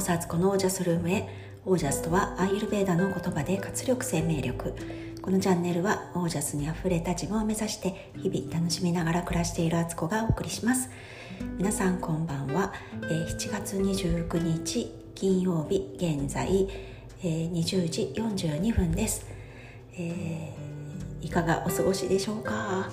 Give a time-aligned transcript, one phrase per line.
[0.00, 1.28] こそアツコのオージャスルームへ
[1.66, 4.74] オージャスとはアーユルベーダの言葉で活力生命力。
[5.20, 10.88] このチャンネルはオージャスにあふれた自分を目指して日々楽しみながら暮らしているアツコがお送りします。
[11.58, 16.66] 皆さんこんばんは、えー、7月29日金曜日現在、
[17.22, 19.26] えー、20時42分です、
[19.98, 22.88] えー、いかがお過ごしでしょうか？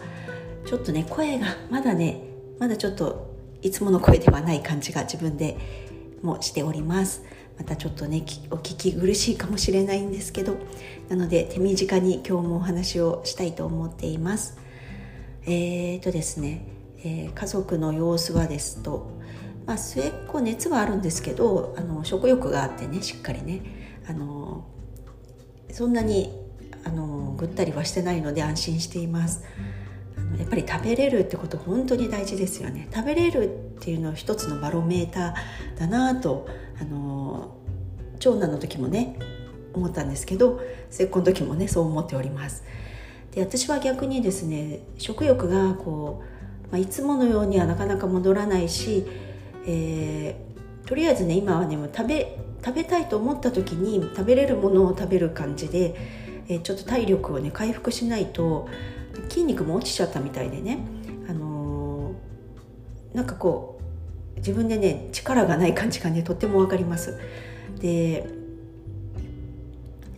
[0.65, 2.21] ちょっとね声がまだね
[2.59, 5.86] まだちょっといつもの声ではない感じが自分で
[6.21, 7.23] もしております
[7.57, 10.57] またちょっとねお聞き苦しいかもしれないんですけど
[11.09, 14.57] なので手短に今日もお話をしたいと思っています
[15.43, 16.67] えーとですね、
[16.99, 19.09] えー、家族の様子はですと、
[19.65, 23.61] まあ、末っ子熱はあるんですけどあの食欲があってねしっかりね
[24.07, 24.65] あの
[25.71, 26.37] そんなに
[26.83, 29.43] あのぐったりはしてないので安心しています。
[30.37, 32.87] やっぱり食べれるってこと本当に大事ですよね。
[32.93, 33.47] 食べれるっ
[33.79, 36.47] ていうのは一つのバロメーターだなと
[36.79, 37.55] あの
[38.19, 39.17] 長男の時もね
[39.73, 42.63] 思ったんですけど末っ子の時もねそう思っております。
[43.31, 46.23] で私は逆にですね食欲がこ
[46.69, 49.05] う、まあ、いつものようにはなかなか戻らないし、
[49.65, 55.95] えー、とりあえずね今はね食べ食べたいと思った時に食べれるものを食べる感じで、
[56.47, 58.67] えー、ちょっと体力をね回復しないと
[59.29, 60.79] 筋肉も落ちちゃったみたいでね、
[61.29, 63.79] あのー、なんかこ
[64.35, 67.19] う自分でね力がない感じがねとっても分かります。
[67.79, 68.27] で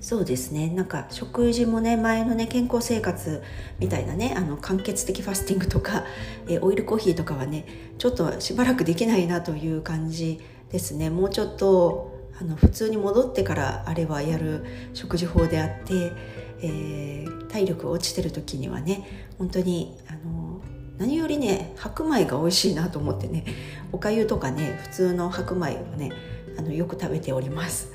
[0.01, 0.69] そうですね。
[0.69, 3.43] なんか食事もね前のね健康生活
[3.79, 6.05] みたいなねあの間欠的ファスティングとか、
[6.47, 7.65] えオイルコーヒーとかはね
[7.97, 10.39] ちょっとしばらくできないなという感じ
[10.71, 11.09] ですね。
[11.09, 16.13] もうちょっとあの普通に戻ってからあれはやる食事法であって、
[16.61, 20.61] えー、体力落ちてる時にはね本当にあの
[20.97, 23.45] 何よりね白米が美味しいなと思ってね
[23.91, 26.11] おかゆとかね普通の白米をね
[26.57, 27.91] あのよく食べております。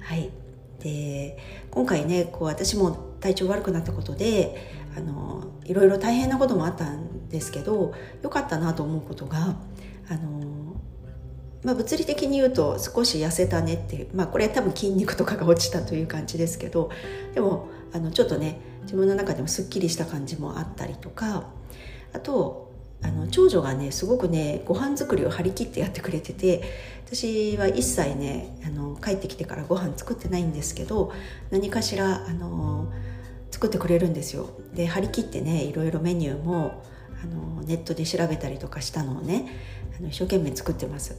[0.00, 0.30] はい。
[0.80, 1.38] で
[1.70, 9.56] 今回ねこう私も体調悪くなったことであのいろいろ大変なこともあったんですけど良かったなと思うことが
[10.08, 10.71] あの
[11.64, 16.90] まあ、物理的に言うと少し痩せたねっていう、まあ、これ多分筋肉とかが落ちたという感じですけど
[17.34, 21.44] でもあのちょっとね自分の中でもすっきりした感じもあったりとか
[22.12, 26.62] あとあの長女がねすごくねご飯作りを張り切ってやってくれてて
[27.06, 31.12] 私は一切ねあの帰ってきてからご飯作ってないんですけど
[31.50, 32.92] 何かしらあの
[33.50, 34.50] 作ってくれるんですよ。
[34.74, 36.82] で張り切ってねいろいろメニューも
[37.22, 39.46] あのネットで調べたりとかしたのをね
[39.98, 41.18] あの一生懸命作ってます。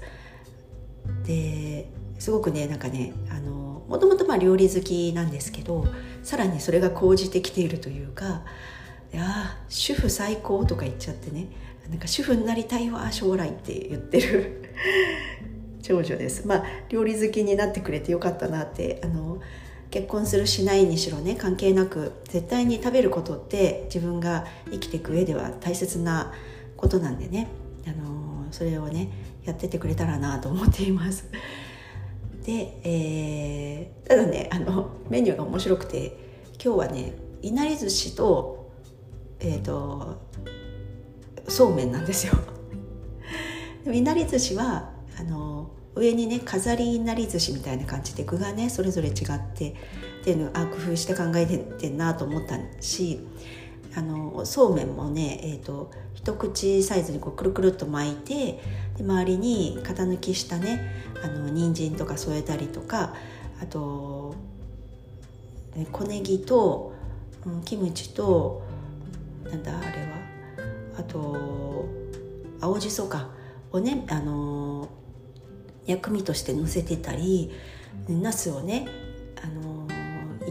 [1.26, 1.88] で
[2.20, 5.86] すごくねなんかねあのもともとまあ料理好きなんですけど
[6.24, 8.44] さらにそれが高じてきているというか
[9.14, 11.48] 「いや主婦最高」とか言っちゃってね
[11.90, 14.72] なんか主婦になりたいわ将来って言ってる
[15.84, 16.48] 長女です。
[16.48, 19.42] まあ料理好きになってくれてよかったなってあの
[19.92, 26.34] 結婚するしないにしろね関係なく絶対に食べることって自分が生きていく上では大切な
[26.78, 27.48] ことなんでね
[27.86, 29.10] あのそれをね
[29.46, 31.30] やっててくれたらなと思っています。
[32.46, 36.18] で、えー、ただねあのメニューが面白くて
[36.64, 38.72] 今日はねいなり寿司と,、
[39.40, 40.18] えーと、
[41.48, 42.34] そうめんなんですよ。
[43.92, 49.16] いなり寿司はあの上にね飾りいなり寿司みたいな感じで具がねそれぞれ違っ
[49.54, 49.76] て
[50.22, 53.20] っていうのあ工夫して考えてんなと思ったし
[53.96, 58.60] あのそうめんもね、えーと、一口サイズにこうくるくるっと巻いて
[58.98, 63.14] で周りに型抜きしたねあの人参とか添えたりとか
[63.62, 64.36] あと
[65.92, 66.94] 小ネギと、
[67.46, 68.64] うん、キムチと
[69.44, 69.94] なんだあれは
[70.98, 71.88] あと
[72.62, 73.30] 青じそか
[73.72, 74.90] をねあの
[75.86, 77.52] 薬味としてのせてたり
[78.08, 78.88] なすをね
[79.44, 79.73] あの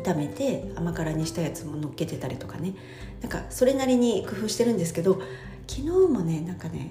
[0.03, 2.75] 炒めて甘辛にしたやつも乗っけてたりとかね。
[3.21, 5.21] なんかそれなりに工夫してるんですけど
[5.69, 6.91] 昨日もねなんかね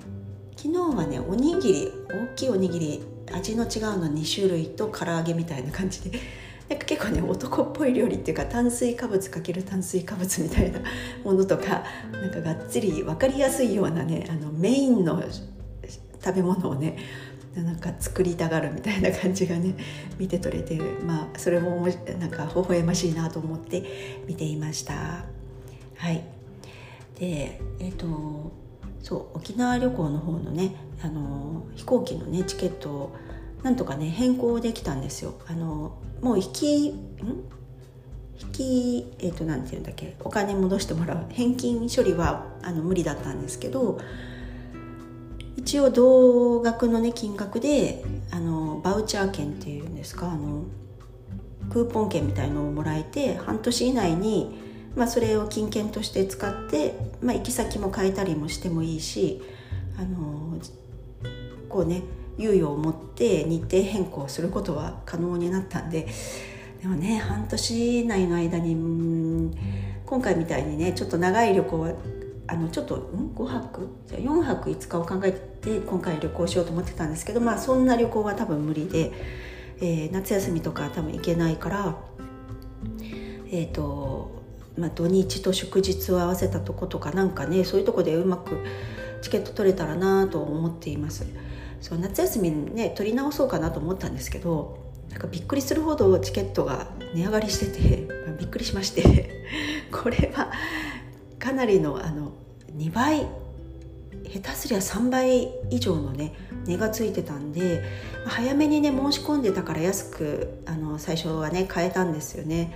[0.56, 3.04] 昨日はねおにぎり大きいおにぎり
[3.34, 6.20] 味の違うの2種類と唐揚げみたいな感じで。
[6.70, 10.80] なんか結構ね男っぽい料理っていうか炭水化物かける炭水化物みたいな
[11.22, 11.84] ものとか
[12.14, 15.22] なんかがっつり分かりやすいようなねあのメインの
[16.24, 16.98] 食べ物をね
[17.56, 19.76] なんか作りたがるみたいな感じがね
[20.18, 21.86] 見て取れてまあそれも
[22.20, 23.84] なんか微笑ましいなと思って
[24.28, 25.26] 見ていました。
[25.98, 26.24] はい。
[27.20, 28.52] でえっ、ー、と
[29.02, 33.12] そう沖縄旅行の方のねあの飛行機のねチケットを
[33.64, 35.34] なんとかね変更できたんですよ。
[35.48, 36.94] あのもう引きん？
[38.40, 41.26] 引きえっ、ー、と何て言うんだっけお金戻してもらう。
[41.30, 44.00] 返金処理はあの無理だったんですけど
[45.62, 50.64] 一応同額のね金額であのバウチャー券っていうんですかあの
[51.70, 54.58] クーポン券みたいのをもらえて半年以内に、
[54.96, 59.42] まあ、それを金券として使って、まあ、行き先も変えたりもしてもいいし
[59.98, 60.58] あの
[61.70, 62.02] こうね
[62.40, 66.08] 猶予を持って日程変更することは可能になったんで
[66.82, 68.74] でもね半年以内の間に
[70.08, 71.94] 今回みたいにねちょっと長い旅行は
[72.48, 73.88] あのちょっとん？5泊？
[74.08, 79.12] じゃ4泊5日を考えて今回旅行しようと思ってたんですけどまあそんな旅行は多分無理で、
[79.78, 81.96] えー、夏休みとか多分行けないから
[83.52, 84.42] えっ、ー、と
[84.78, 88.64] まあ、土日と祝日を合わせたとことかなんかねそういうとこでうまく
[89.22, 91.28] チケット取れたらなと思っています。
[91.82, 94.78] そう夏休みね取り直そうかなと思ったんですけど
[95.10, 98.08] なんかびっくりするほどチケットが値上がりしてて
[98.40, 99.42] びっくりしまして。
[99.92, 100.52] これは
[101.42, 102.34] かなりのあの
[102.78, 103.28] 2倍
[104.32, 106.34] 下手すりゃ3倍以上のね
[106.66, 107.84] 値がついてたんで
[108.26, 112.74] 早めにね申し込んでたから安くあの最初はね買えたんですよね。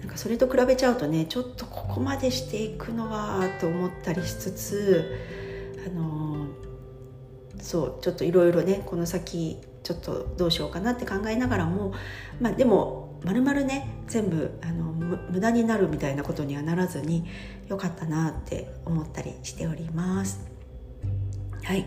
[0.00, 5.14] なんかそれと比べちゃうとねちょっとここまでしていくのはと思ったりしつつ
[5.86, 6.48] あの
[7.60, 11.94] そうちょっといろいろねこの先ちょっとどうしようかなって考えながらも
[12.40, 17.26] まあでもまるまるね全部あの無駄になるみたいなことにはならずに
[17.68, 20.40] よかったなって思ったりしております。
[21.62, 21.86] はい。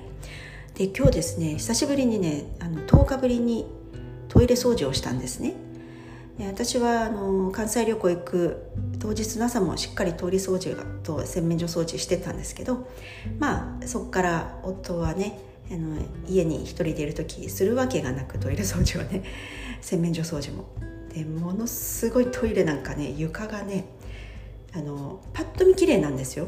[0.76, 3.66] で今日ですね久しぶりにねあの10日ぶりに
[4.28, 5.54] トイレ掃除をしたんですね。
[6.38, 12.90] 私はあの関西旅行行く当日の朝もしっかり通り掃除と洗面所掃除してたんですけど
[13.40, 15.40] まあそこから夫はね
[15.72, 15.98] あの
[16.28, 19.24] 家に一人でいる時するわけがなくトイレ掃除はね
[19.80, 20.94] 洗面所掃除も。
[21.16, 23.86] でものすごいトイレなんかね床がね
[24.74, 26.48] あのパッと見綺麗なんですよ。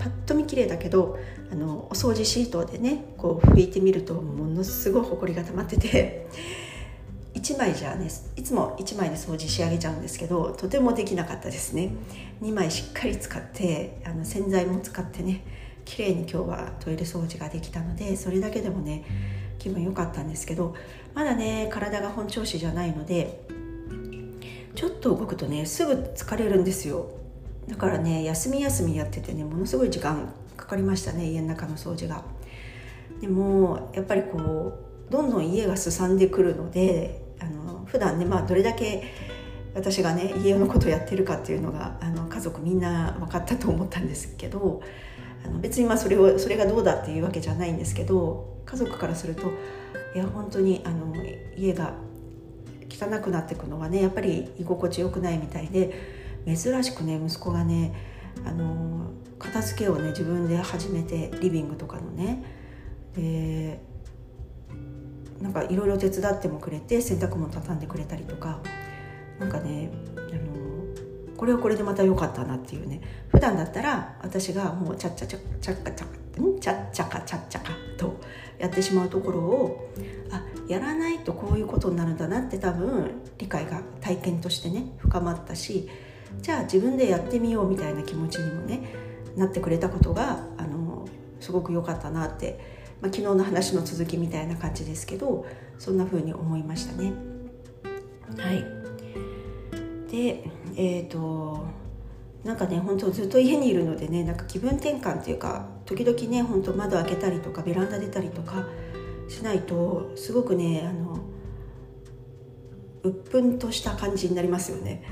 [0.00, 1.16] パッと見綺麗だけど
[1.52, 6.26] あのお掃除シートでねこう拭いてみるとものすごいほこりが溜まってて
[7.34, 11.92] 1枚じゃねいつも1枚で掃除仕上げちゃうんですけどとてもできなかったですね。
[12.42, 15.44] 2枚しっかり使ってあの洗剤も使ってね
[15.84, 19.04] 綺麗に今日はトイレ掃除ができたのでそれだけでもね
[19.58, 20.74] 気分良かったんですけど
[21.14, 23.46] まだね体が本調子じゃないので
[24.74, 27.10] ちょっと動くとねすぐ疲れるんですよ。
[27.66, 32.22] だからね休み休みやっててねものすごい時間かかりましたね家の中の掃除が。
[33.20, 34.38] でもやっぱりこ
[35.08, 39.04] うどんどん家がすさんでくるのであの普段ねまあどれだけ
[39.74, 44.82] 私がね家のことをやってるかっていうのがあの家族みんな分かったと思ったんですけど
[45.46, 49.52] あの別にまあそれをそれがどうだっていうわけじゃないんですけど家族からすると
[50.14, 51.14] いや本当にあの
[51.56, 51.94] 家が
[52.90, 55.92] 汚くなっていくのはねやっぱり居心地よくないみたいで
[56.46, 57.94] 珍しくね息子がね
[58.44, 62.42] あの片付けをね自分で始めてリビングとかのね
[63.14, 63.80] で
[65.40, 68.60] なんかいろいろ手伝ってもくれて洗濯物畳んでくれたりとか
[69.38, 70.55] なんかねあの
[71.36, 73.00] これはこれでまた良かったなっていうね。
[73.28, 76.60] 普段だったら私がもうチャッチャチャチャッカチャカん？
[76.60, 78.18] チャッチャカチャッチャカと
[78.58, 79.90] やってしまうところを
[80.30, 85.88] あやらないとこういうことになるんだなって多分理解が体験としてね深まったし
[86.40, 88.94] じゃあ自分でやってみようみたいな気持ちにもね
[89.36, 91.06] なってくれたことがあの
[91.40, 92.58] すごく良かったなって、
[93.00, 95.46] まあ、昨日の話の続きみたいな感じですけど
[95.78, 97.12] そんな風に思いましたね。
[98.38, 98.75] はい。
[100.16, 100.44] で
[100.76, 101.66] えっ、ー、と
[102.42, 108.66] なんかね本当ずっと家にいるのでねなんか気分転換っていうか時々ね本当窓開けたりとかベランダ出たりとか
[109.28, 111.20] しないとすごくねあの
[113.02, 115.02] 鬱憤とした感じになりますよね。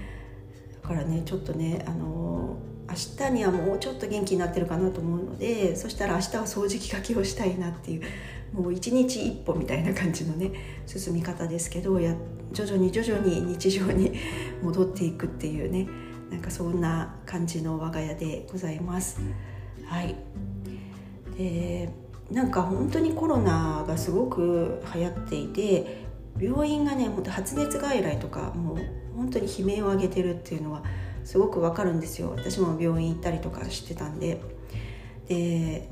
[0.82, 2.56] だからねちょっとねあの
[2.88, 2.94] 明
[3.26, 8.02] 日にはもうちょっと元気になってるかなと思うのでそしたら明日は掃除機かけをしたいなっていう
[8.54, 10.52] もう一日一歩みたいな感じのね
[10.86, 12.14] 進み方ですけどや
[12.52, 14.12] 徐々に徐々に日常に
[14.62, 15.88] 戻っていくっていうね
[16.30, 19.20] なんかそんな感じの我が家でございます。
[19.84, 20.14] はい。
[21.36, 21.90] で
[22.30, 26.04] なんか本当にコロナがすごく流行っていて
[26.40, 28.76] 病院がね発熱外来とかもう
[29.16, 30.82] 本当に悲鳴を上げてるっていうのは
[31.24, 32.32] すごくわかるんですよ。
[32.36, 34.40] 私も病院行ったりとかしてたんで。
[35.28, 35.88] で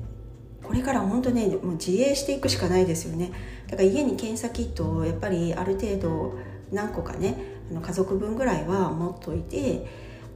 [0.62, 3.33] これから本当ねもう自衛していくしかないですよね。
[3.66, 6.38] だから家に検査キットをやっぱりある程度
[6.71, 7.37] 何個かね
[7.71, 9.87] あの家族分ぐらいは持っといて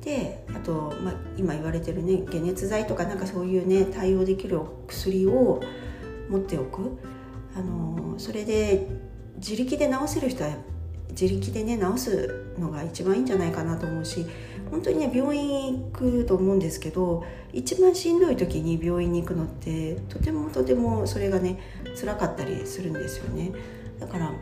[0.03, 5.63] であと、まあ、今言われてるね解熱剤とかなんかそういうね対応できる薬を
[6.29, 6.99] 持っておく。
[7.57, 8.87] あのそれで
[9.37, 10.51] 自力で治せる人は
[11.11, 14.27] 自力でね治すのが一番いいんじゃないかなと思うし
[14.71, 21.59] 本当にね病院行くと思うんですけど一番しんどい時に病院に行くのってとてもとてもそれがね
[21.99, 23.53] 辛かったりするんですよね。
[23.99, 24.33] だから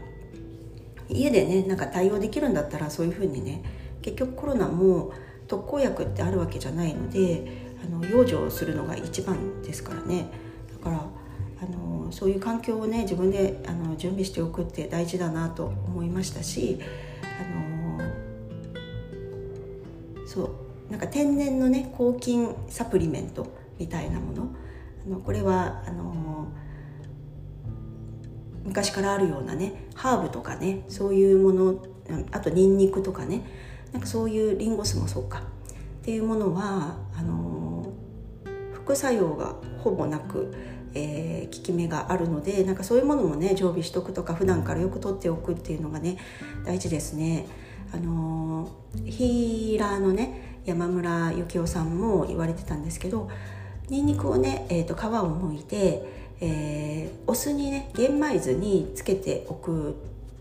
[1.08, 3.62] 家でねなんか対応できるんだったらそういうふうにね
[4.02, 5.12] 結局コロナも
[5.46, 7.46] 特効薬ってあるわけじゃないので
[7.84, 10.30] あの養生するのが一番ですからね。
[10.72, 11.06] だから
[12.14, 16.78] そういう環境をね自分であの準備しておくって大事だなと思いましたし
[17.22, 18.08] あの
[20.24, 20.54] そ
[20.88, 23.48] うなんか天然のね抗菌サプリメント
[23.80, 24.54] みたいなもの
[25.04, 26.46] あのこれはあの
[28.62, 31.84] 昔からあるようなねハーブとかねそういうもの
[32.30, 33.42] あとニンニクとかね
[33.92, 35.42] なんかそういうリンゴ酢もそうかっ
[36.04, 37.92] ていうものはあの
[38.72, 40.54] 副作用がほぼなく、
[40.94, 46.18] えー、効き目があるのでなんかそういうものもね常備しとくとか普段からよく取っておくっていうのがね
[46.64, 47.46] 大事ですね。
[47.92, 48.68] あの
[49.04, 53.28] ヒーラーのね山村幸雄さんも言われてたんですけど
[53.88, 55.10] にんにくをね、えーと、皮を
[55.52, 56.02] 剥いて、
[56.40, 59.96] えー、お酢にね玄米酢につけておく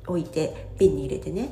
[0.08, 1.52] 置いて瓶に入れてね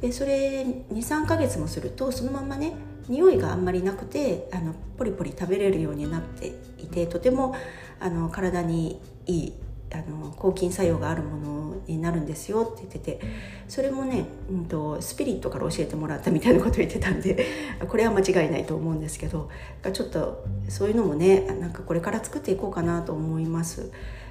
[0.00, 2.72] でそれ23ヶ月もするとそのままね
[3.08, 7.54] 匂いがあんまりなくてあのポリポリ食べれるようになっていてとても
[8.02, 9.52] あの体にいい
[9.92, 13.20] あの抗菌作用があるものになるんですよって言ってて
[13.68, 17.46] それもね、うんと、スピリットから教えてもらったみたいなことを言ってたんで
[17.88, 19.50] これは間違いないと思うんですけど
[19.92, 23.90] ちょっとそういうのもねなんかこれから作っていこうかなと思います。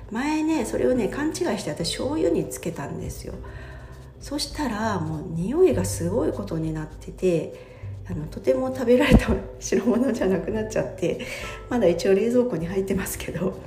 [0.09, 3.33] 前ねそれをね勘違いして私醤油につけたんですよ。
[4.19, 7.70] そしたらもう匂いがすごいことになってて
[8.11, 9.27] あのとても食べられた
[9.59, 11.25] 代物じゃなくなっちゃって
[11.69, 13.57] まだ一応冷蔵庫に入ってますけど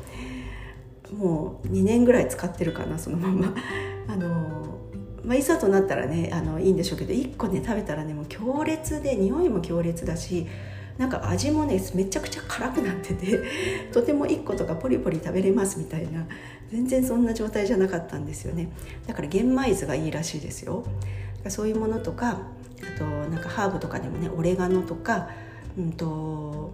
[1.12, 3.54] もう2年ぐらい使ってるかなそのまま。
[4.06, 4.78] あの、
[5.24, 10.46] まあ、いざとなったらねあのいいんでしょうけど1個ね食べたらねもう強烈で匂いも強烈だし
[10.98, 13.40] なんか味もねめちゃくちゃ辛くなってて
[13.92, 16.26] とても1個とかポリポリ食べれますみたいな
[16.70, 18.68] 全然そんな状態じゃなかったんですよね。
[19.06, 20.84] だから玄米酢がいいらしいですよ。
[21.48, 22.40] そういうものとか
[22.94, 25.28] あとなんかハーブとかでもねオレガノとか
[25.78, 26.72] うんと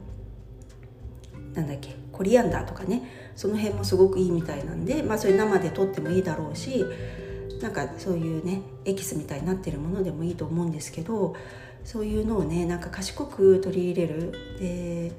[1.55, 6.85] なんだっけコリアンダーとかねその辺もすごくいいみたいなんでまあそれ生で取ってもいいだろうし
[7.61, 11.35] なんかそういうねエキスみたいになってるものでもいいと思うんですけど
[11.85, 14.33] そういうのをねなんか賢く取り入れる。
[14.59, 15.13] で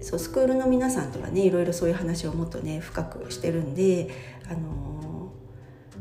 [0.00, 4.10] そうスクールの皆さんとはねいろいろそういう話をもっとね深くしてるんで、
[4.50, 5.32] あの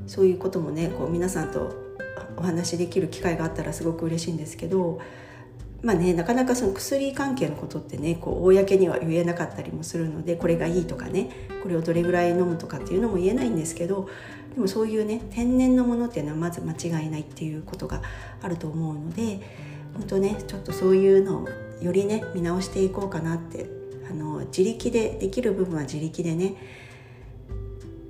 [0.08, 1.91] そういうこともねこう皆さんと
[2.38, 5.00] お話しできる機会があったらすごく嬉しいんですけど
[5.82, 11.30] まあねなかなかその薬関係のことってねこう公には言えなかったりもするのでこれがいいとかね
[11.64, 14.08] これをどれぐらい飲むとかっていうのも言えないんですけど
[14.54, 18.02] でもそういうね天然のものっていうのはまず間違いないっていうことが
[18.42, 19.40] あると思うので
[19.94, 21.50] 本当ねちょっとそういうのを
[21.82, 23.68] よりね見直していこうかなって
[24.10, 26.56] あの自力でできる部分は自力でね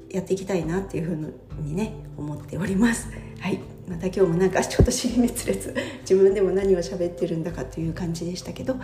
[0.09, 3.09] やっていきたいなっていうふうにね思っております。
[3.39, 3.59] はい
[3.91, 8.77] また今日もなんかちょっと尻滅裂自分でも何を喋ってるんだかという感じでしたけど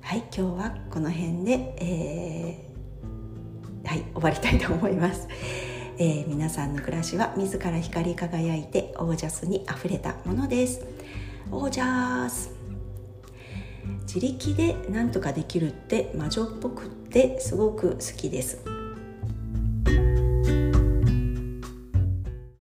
[0.00, 5.28] はい今日はこの辺で、えー、はい終わりたいと思います。
[5.96, 10.84] えー、皆さんの暮らしは自ら光り輝いてオージャスにあふれたものです。
[11.52, 12.50] オージャス。
[14.02, 18.73] 自力で何とかできるって魔女っぽくってすごく好きです。